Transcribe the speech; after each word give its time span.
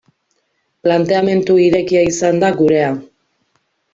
Planteamendu 0.87 1.57
irekia 1.65 2.01
izan 2.13 2.41
da 2.45 2.51
gurea. 2.63 2.89